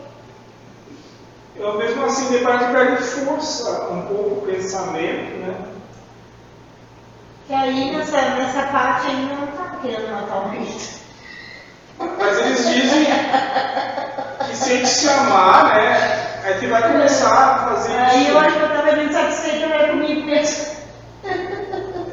[1.56, 5.56] eu mesmo assim, de parte perde força um pouco o pensamento, né?
[7.48, 11.02] Que aí nessa, nessa parte ainda não tá querendo matar o bicho.
[12.00, 13.06] Mas eles dizem
[14.48, 16.22] que se a gente se amar, né?
[16.44, 18.32] Aí tu vai começar a fazer Aí isso.
[18.32, 20.72] eu acho que eu tava bem satisfeita né, comigo mesmo.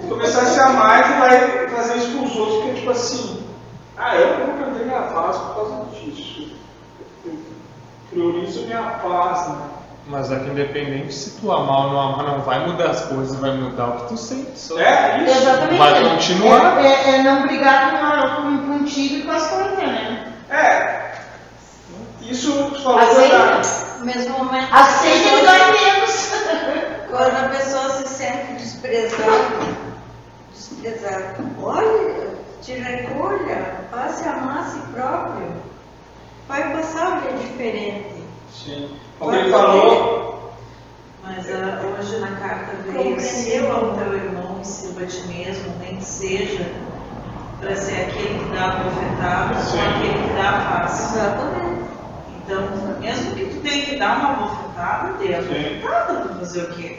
[0.08, 3.46] Começar a se amar e tu vai fazer isso com os outros, porque tipo assim,
[3.96, 6.52] ah, eu não vou perder minha paz por causa disso.
[8.12, 8.32] Eu
[8.68, 9.56] minha paz, né?
[10.06, 13.36] Mas é que independente se tu amar ou não amar, não vai mudar as coisas,
[13.36, 14.58] vai mudar o que tu sente.
[14.58, 14.78] Só.
[14.78, 15.38] É isso.
[15.38, 15.76] Exatamente.
[15.78, 16.84] Vai continuar.
[16.84, 20.32] É, é- é não brigar com, a- com, contigo e com as coisas, né?
[20.50, 21.08] É.
[22.22, 23.60] Isso tu falou Aceita.
[24.04, 24.68] mesmo momento.
[24.74, 26.32] Aceita que dói menos.
[27.10, 29.66] Quando a pessoa se sente desprezada,
[30.54, 32.28] desprezada, olha,
[32.62, 35.52] te recolha, passe a amar a si próprio.
[36.48, 38.17] Vai passar a ver diferente.
[38.64, 38.88] Sim.
[39.18, 40.52] Como ele falou,
[41.22, 45.74] Mas ah, hoje na carta veio sirva ao teu irmão e sirva a ti mesmo,
[45.80, 46.70] nem que seja
[47.60, 51.18] para ser aquele que dá a bofetada ou aquele que dá a face.
[51.18, 51.88] Exatamente.
[52.44, 56.74] Então, mesmo que tu tenha que dar uma bofetada, dê a bofetada para fazer o
[56.74, 56.98] quê?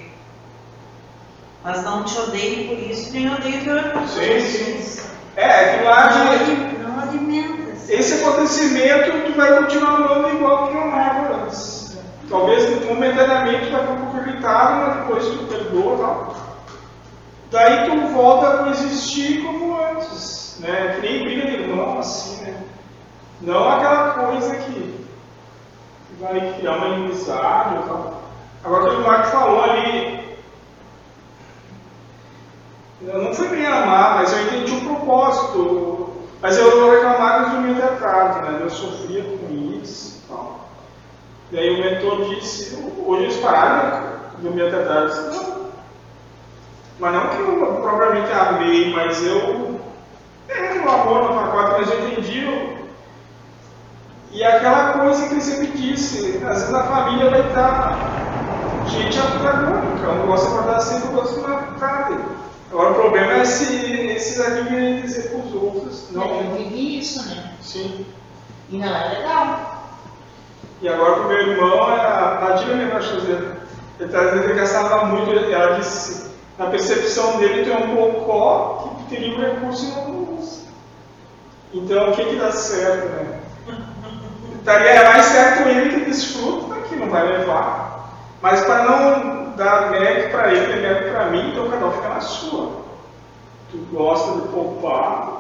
[1.64, 4.08] Mas não te odeie por isso, nem odeie teu irmão.
[4.08, 5.02] Sim, sim.
[5.36, 7.69] é, que lá Não, de, não alimenta-se.
[7.90, 11.98] Esse acontecimento tu vai continuar amando igual que amava antes.
[12.30, 16.36] Talvez momentaneamente tu vai ficar um pouco irritado, mas depois tu perdoa e tal.
[17.52, 20.96] Daí tu volta a coexistir como antes, né?
[20.96, 22.62] Que nem briga de irmão, assim, né?
[23.42, 25.08] Não aquela coisa que
[26.20, 28.22] vai criar uma inimizade e tal.
[28.64, 30.38] Agora o que o Marco falou ali,
[33.02, 35.89] eu não fui bem amar, mas eu entendi o propósito.
[36.42, 38.60] Mas eu reclamava dormia até tarde, né?
[38.62, 40.70] Eu sofria com isso e tal.
[41.52, 42.76] E aí o mentor disse,
[43.06, 44.04] hoje eles pararam
[44.36, 45.18] de dormir até tarde.
[45.18, 45.60] Eu disse, não.
[47.00, 49.80] Mas não que eu propriamente amei, mas eu.
[50.48, 52.80] É, o amor no pacote, mas eu entendi.
[54.32, 58.20] E aquela coisa que ele sempre disse, às vezes a família vai estar
[58.86, 62.18] gente antagônica, um gosta de acordar cedo, o outro na tarde.
[62.72, 63.74] Agora o problema é se
[64.12, 66.54] esses querem dizer para os outros, Eu não.
[66.56, 67.54] vivi isso, né?
[67.62, 68.06] Sim.
[68.70, 69.80] E não é legal.
[70.82, 73.58] E agora pro meu irmão, a Nadia me vai fazer.
[74.00, 79.16] Ele está dizendo que gastava muito, ela disse, na percepção dele é um bocó que
[79.16, 80.62] teria um recurso e não usa.
[81.74, 83.40] Então o que que dá certo, né?
[84.60, 87.89] Estaria é mais certo ele que desfruta, que não vai levar.
[88.42, 92.10] Mas para não dar mérito para ele, e mérito para mim, então cada um fica
[92.10, 92.72] na sua.
[93.72, 95.40] Tu gosta de poupar,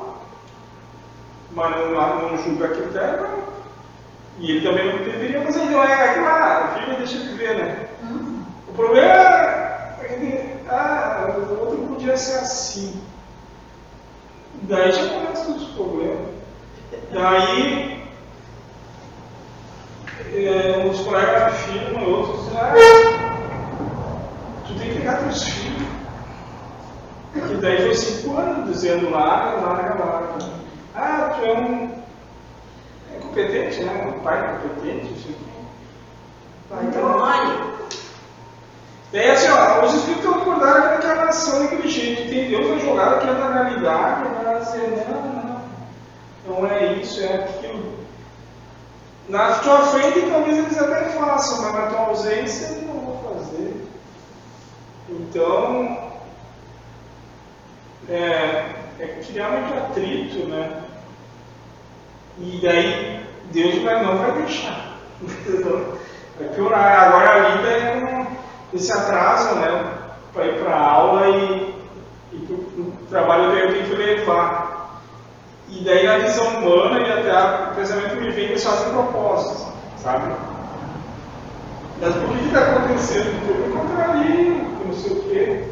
[1.52, 3.60] mas não, não julga a critério, não.
[4.40, 7.88] E ele também não deveria fazer, então é claro, filho deixa viver, né?
[8.68, 13.02] O problema é que, ah, o outro podia ser assim.
[14.64, 16.28] Daí já começa os problemas.
[17.12, 17.99] Daí,
[20.36, 23.36] é, uns colegas afirmam, outros dizem, ah,
[24.68, 25.88] tu tem que pegar teus filhos.
[27.36, 30.46] E daí foi cinco anos dizendo larga, larga, larga.
[30.96, 31.92] Ah, tu é um
[33.16, 34.14] é competente, né?
[34.16, 35.46] Um pai competente, isso aqui.
[36.70, 37.80] Vai, Então, olha,
[39.12, 42.30] Daí assim, ó, os espíritos estão acordados que a encarnação daquele jeito.
[42.30, 45.22] Tem Deus vai jogar aqui na realidade, vai dizer, não,
[46.48, 47.99] não, não é isso, é aquilo.
[49.30, 53.86] Na tua frente talvez eles até façam, mas na tua ausência eles não vão fazer.
[55.08, 55.98] Então,
[58.10, 58.66] é,
[59.00, 60.84] é criar muito atrito, né?
[62.40, 64.98] E daí Deus vai, não vai deixar.
[66.40, 67.10] Vai piorar.
[67.10, 68.28] Agora a vida é um,
[68.74, 69.94] esse atraso, né?
[70.34, 71.76] Para ir para a aula e,
[72.32, 74.69] e o trabalho que eu tenho que levar.
[75.72, 80.34] E daí na visão humana e até o pensamento me vem eles fazem propósito, sabe?
[82.02, 83.40] Mas por que está acontecendo?
[83.46, 85.64] Porque eu me contrario, não sei o quê.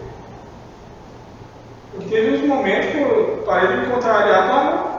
[1.91, 4.97] Porque teve uns momentos que eu parei de me contrariar, não.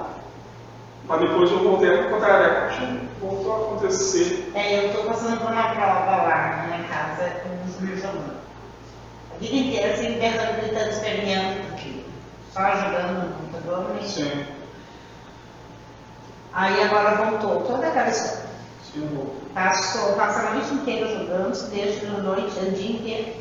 [1.06, 4.50] Mas depois eu voltei a me contrariar, continu- voltou a acontecer.
[4.54, 8.36] É, eu tô passando por uma prova lá na minha casa com os meus alunos.
[9.34, 12.04] A vida inteira, assim, pensando, gritando, esperneando, porque
[12.52, 14.00] só jogando no computador, né?
[14.02, 14.44] Sim,
[16.58, 18.50] Aí agora voltou toda aquela história.
[18.96, 19.36] voltou.
[19.54, 23.32] Passou, passa a noite inteira jogando, desde a noite, o dia inteiro.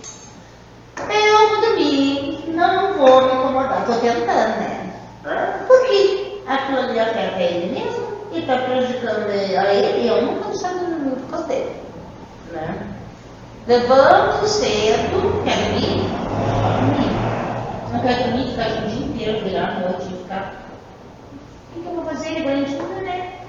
[1.00, 4.94] Eu vou dormir, não vou me incomodar, tô tentando, né?
[5.26, 5.66] É?
[5.66, 10.88] Porque aquilo ali afeta ele mesmo e está prejudicando a ele e eu estou deixando
[10.88, 11.76] dormir por causa dele.
[12.52, 12.88] Né?
[13.66, 16.04] Levanto cedo, quero dormir?
[16.86, 17.94] Dormir.
[17.94, 20.17] Não quero dormir, ficar o dia inteiro, virar a noite,
[21.82, 22.30] que, eu vou fazer?
[22.30, 23.42] Ele ganha de tudo, né?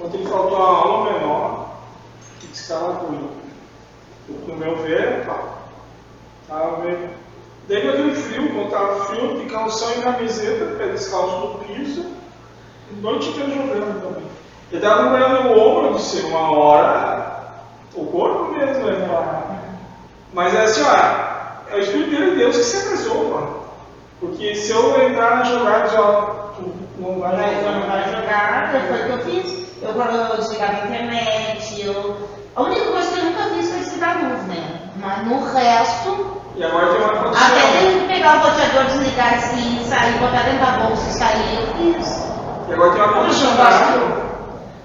[0.00, 1.76] Ontem faltou uma aula menor
[2.40, 3.28] que estava ruim.
[4.46, 5.38] No meu ver, pá,
[6.48, 7.10] tava meio.
[7.68, 12.06] Daí aquele frio, quando frio, de calção e camiseta, pé descalço no piso,
[13.00, 14.24] noite inteira jogando também.
[14.70, 17.42] Ele tava molhando o ombro, eu disse, uma hora,
[17.94, 19.62] o corpo mesmo falar.
[20.32, 23.62] Mas é assim, ó, é o Espírito de Deus que se resolva.
[24.18, 26.02] Porque se eu entrar na jogada, já,
[26.51, 26.51] tu
[26.98, 27.86] não vai não jogar.
[27.88, 29.62] vai jogar, foi o que eu fiz.
[29.82, 32.16] Eu, eu desligava a internet, eu.
[32.54, 34.80] A única coisa que eu nunca fiz foi desligar a luz, né?
[34.96, 37.50] Mas no resto, E agora tem uma até condição.
[37.50, 41.94] ter que pegar o roteador, desligar assim, sair, botar dentro da bolsa e sair, eu
[41.94, 42.24] fiz.
[42.68, 44.22] E agora tem um Eu não ar-condicionado.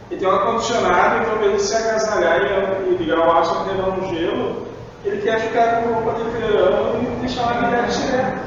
[0.10, 3.90] E tem um ar-condicionado, então ele se agasalhar e, e ligar o ar só pegar
[3.90, 4.68] um gelo,
[5.04, 8.40] ele quer ficar com roupa de verão e deixar a mulher direto.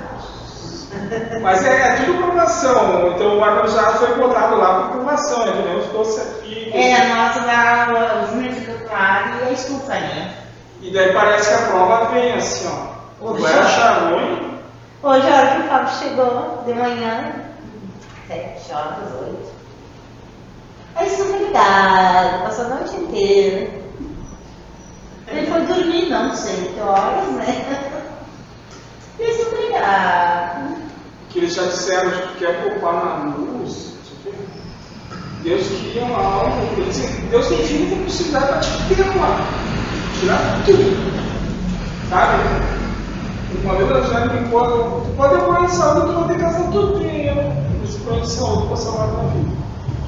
[1.40, 3.12] Mas é, é tudo provação.
[3.14, 5.52] Então o ar-condicionado foi botado lá por provação, né?
[5.64, 6.70] Nem os doces aqui.
[6.74, 10.34] É, lá, os meus fica claro e a estufa, né?
[10.82, 13.24] E daí parece que a prova vem assim, ó.
[13.24, 13.58] Ô, Vai Jorge.
[13.66, 14.58] achar ruim.
[15.02, 17.32] Hoje a hora que o Fábio chegou, de manhã,
[18.26, 19.50] sete horas, oito.
[20.96, 23.70] Aí super ligado, passou a noite inteira.
[25.28, 27.86] Ele foi dormir, não sei que horas, né?
[29.20, 30.79] E super ligado.
[31.30, 33.94] Que eles já disseram que tu quer poupar na luz,
[34.26, 34.34] o.
[35.42, 36.56] Deus queria uma alma,
[37.30, 39.46] Deus tem infinita possibilidade para te perdoar,
[40.20, 41.12] tirar tudo,
[42.08, 42.42] sabe?
[43.62, 46.72] Uma vez a gente me pôs, tu pode plano de saúde, tu pode ter gastado
[46.72, 47.42] tudo dinheiro
[47.80, 49.50] nesse plano de saúde para salvar a tua vida.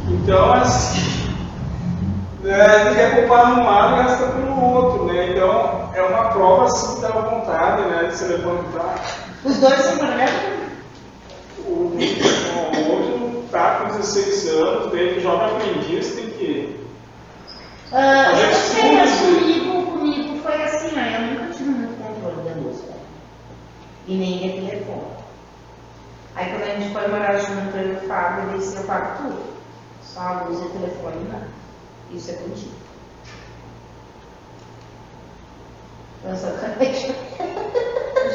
[0.08, 1.22] Então, assim,
[2.42, 5.30] né, ele quer poupar num lado e gasta pelo outro, né?
[5.30, 8.94] Então, é uma prova assim da vontade, né, de se levantar.
[9.44, 10.51] Os dois são projetos?
[11.72, 16.86] O o outro tá com 16 anos, ele joga aprendiz, tem que.
[17.92, 22.54] Ah, eu não sei, comigo, comigo foi assim, ó, eu nunca tive muito controle da
[22.54, 23.00] né?
[24.06, 25.12] E nem de telefone.
[26.34, 29.22] Aí quando a gente foi morar junto, eu e o Fábio, ele disse, eu pago
[29.22, 29.42] tudo.
[30.02, 31.42] Só a luz e o telefone não.
[32.16, 32.72] Isso é contigo.
[36.24, 37.14] Eu sou cabeça.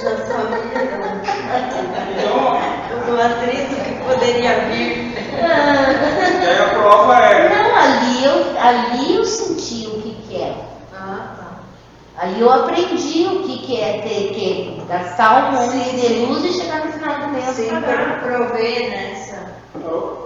[0.01, 0.57] Já sabia
[2.15, 5.13] Então, do atrito que poderia vir.
[6.41, 7.49] daí a prova é.
[7.49, 10.55] Não, ali eu, ali eu senti o que que é.
[10.93, 11.47] Ah, tá.
[12.17, 16.53] Aí eu aprendi o que, que é ter que gastar um monte de luz e
[16.59, 19.53] chegar no final do mês Sim, para prover nessa.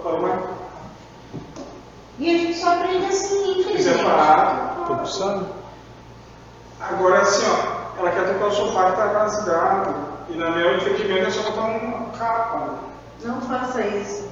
[0.01, 0.41] Para uma
[2.19, 3.97] E a gente só aprende assim, infelizmente.
[3.99, 5.47] separado, tô precisando.
[6.79, 9.95] Agora assim, ó, ela quer tocar o sofá que tá rasgado.
[10.29, 12.75] E na meu entendimento é só botar uma capa.
[13.23, 14.27] Não faça isso.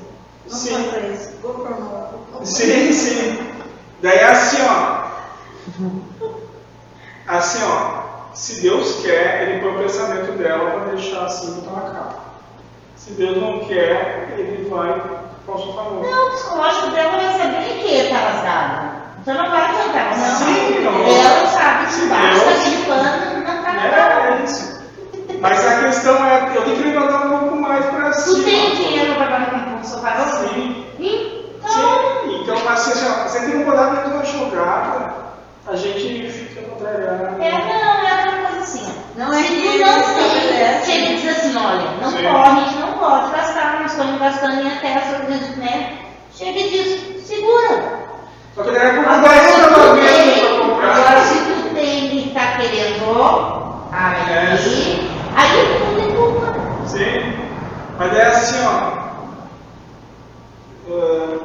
[0.49, 0.84] Não Sim.
[0.84, 1.30] faça isso.
[1.41, 2.45] Vou pro novo.
[2.45, 3.39] Sim, sim.
[4.01, 5.09] Daí assim, ó.
[7.28, 8.09] Assim, ó.
[8.34, 12.15] Se Deus quer, ele põe o pensamento dela para deixar assim botar uma capa.
[12.95, 15.01] Se Deus não quer, ele vai
[15.45, 16.09] para o sofá novo.
[16.09, 18.99] Não, o psicológico dela vai saber que tá rasgado.
[19.22, 20.17] Então não vai adiantar.
[20.17, 20.38] Não.
[20.38, 21.03] Sim, não.
[21.03, 23.28] Ela sabe que Deus- daquele pano.
[23.86, 24.80] É, é isso.
[25.41, 28.43] Mas a questão é, eu tenho que levantar um pouco mais para Tu cima.
[28.43, 30.47] tem dinheiro pra pagar um sofá novo?
[30.49, 30.86] Sim.
[30.99, 32.41] Então, Sim.
[32.41, 35.13] Então, assim, assim, ó, se a gente não botar dentro da jogada,
[35.67, 37.41] a gente fica contrariado.
[37.41, 38.93] é, não, é aquela coisa assim.
[39.15, 42.23] Não é Se que tu ele não tem, chega e diz assim, olha, não Sim.
[42.23, 45.17] pode, a gente não pode gastar, nós estamos gastando em até essa
[45.57, 45.97] né?
[46.34, 47.99] Chega e diz, segura.
[48.55, 50.95] Só que daí é por Agora, conta se da tu vez tem, para comprar.
[50.95, 53.68] agora se tu tem e tá querendo,
[54.00, 56.88] aí, aí tu tem culpa.
[56.88, 57.39] Sim.
[57.97, 59.00] Mas é assim, ó.
[60.89, 61.39] ah,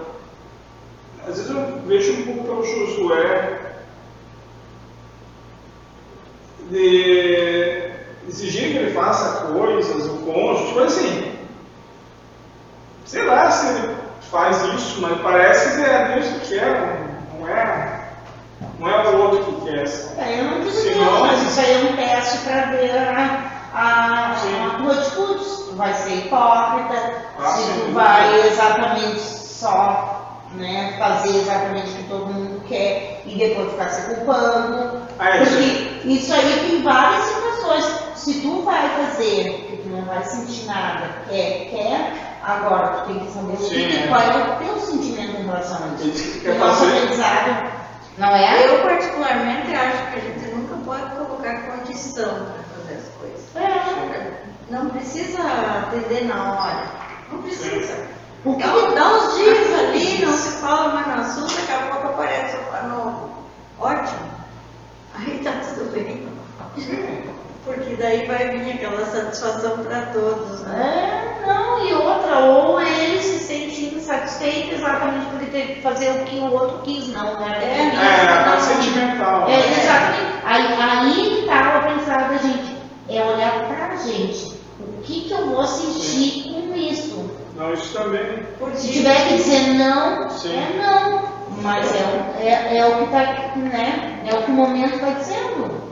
[1.29, 3.61] às vezes eu vejo um pouco pelo Josué
[6.71, 7.91] de
[8.29, 11.35] exigir que ele faça coisas, o cônjuge, tipo assim.
[13.05, 13.97] Sei lá se ele
[14.31, 17.07] faz isso, mas parece que é Deus que quer,
[17.39, 18.01] não é,
[18.79, 19.85] não é o outro que quer.
[20.19, 20.71] É, Eu não digo
[21.55, 23.41] isso aí é um teste para ver a,
[23.75, 24.67] a, Sim.
[24.67, 25.45] a tua atitude.
[25.45, 31.95] Se tu vai ser hipócrita, Ah, se tu vai exatamente só né, fazer exatamente o
[31.95, 35.03] que todo mundo quer e depois ficar se culpando.
[35.19, 37.85] Ah, é, Porque isso aí tem várias situações.
[38.17, 43.19] Se tu vai fazer, que tu não vai sentir nada, quer, quer, agora tu tem
[43.21, 44.07] que saber o Sim, que, é.
[44.09, 46.49] qual é o teu sentimento em relação a isso.
[46.49, 47.71] O nosso aprendizado,
[48.19, 48.67] não é?
[48.67, 51.24] Eu particularmente acho que a gente nunca pode
[51.95, 53.57] opção para fazer as coisas.
[53.57, 54.43] É.
[54.71, 56.85] Não precisa atender na hora.
[57.31, 57.95] Não precisa.
[58.45, 61.87] O que Dá, dá uns dias ali, não se fala mais no assunto, daqui a
[61.91, 63.31] pouco aparece o sofá novo.
[63.81, 64.35] Ótimo.
[65.15, 66.29] Aí tá tudo bem.
[67.65, 71.37] Porque daí vai vir aquela satisfação para todos, né?
[71.43, 76.25] É, não, e outra, ou ele se sente insatisfeito exatamente porque teve que fazer o
[76.25, 77.59] que o outro quis, não, né?
[77.63, 78.83] É, É, a parte Não.
[78.83, 79.49] sentimental.
[79.49, 80.34] É, exatamente.
[80.45, 82.75] Aí, aí que tá a pensada, gente.
[83.09, 84.55] É olhar pra gente.
[84.81, 87.31] O que que eu vou sentir com isso?
[87.57, 88.43] Não, isso também.
[88.75, 90.57] Se tiver que dizer não, Sim.
[90.57, 91.35] é não.
[91.63, 94.23] Mas é, o- é, é o que tá, né?
[94.27, 95.85] É o que o momento vai dizendo.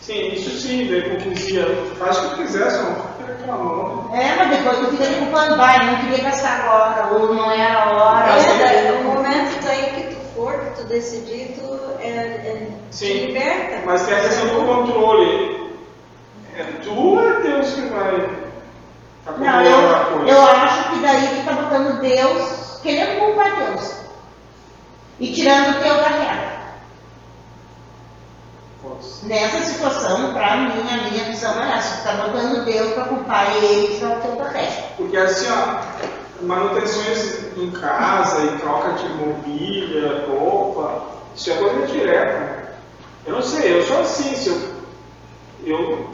[0.00, 1.68] Sim, isso sim, daí com 15 dias.
[1.98, 4.14] Faz o que quiser, só não fica reclamando.
[4.14, 7.90] É, mas depois tu fica culpando, vai, não queria gastar agora, ou não é a
[7.90, 8.30] hora.
[8.30, 9.93] É, daí, no momento daí
[10.74, 13.82] que tu for, que tu decidir, tu é, é, te liberta.
[13.86, 15.54] Mas tem a questão do controle.
[16.56, 18.28] É tu ou é Deus que vai
[19.24, 20.30] tá Não, controlando a eu, coisa?
[20.30, 23.94] eu acho que daí tu tá botando Deus, querendo culpar Deus.
[25.20, 26.54] E tirando o teu da reta.
[29.22, 31.96] Nessa situação, pra mim, a minha visão é essa.
[31.98, 34.84] Tu tá botando Deus pra culpar ele e tirar o teu da reta.
[34.96, 35.80] Porque assim, ó,
[36.44, 41.02] manutenções em casa e troca de mobília, roupa,
[41.34, 42.32] isso é coisa direta.
[42.32, 42.64] né?
[43.26, 44.60] Eu não sei, eu sou assim, se eu,
[45.64, 46.10] eu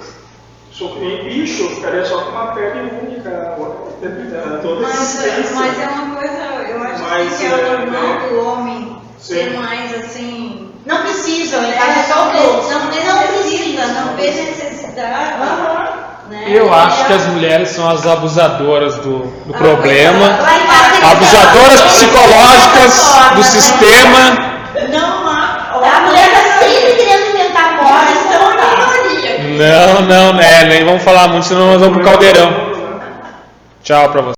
[0.73, 3.57] sou que nem bicho, eu ficaria só com uma pele única,
[4.63, 5.55] toda Mas, existência.
[5.57, 6.35] mas é uma coisa,
[6.69, 8.29] eu acho Mas, que é é, normal é.
[8.29, 9.57] do homem ser Sim.
[9.59, 10.67] mais assim.
[10.87, 12.71] Não precisam, em é, casa só não, Deus.
[12.71, 15.35] não necessita, não vê necessidade.
[15.43, 15.90] Aham.
[16.31, 16.45] Né?
[16.47, 20.39] Eu acho que as mulheres são as abusadoras do, do Ah, problema.
[21.11, 24.21] Abusadoras psicológicas do sistema.
[24.93, 25.97] Não há.
[25.97, 28.97] A mulher tá sempre querendo inventar moda, então tá.
[29.27, 29.97] é minoria.
[29.97, 30.65] Não, não, né?
[30.67, 32.71] Nem vamos falar muito, senão nós vamos pro caldeirão.
[33.83, 34.29] Tchau pra você.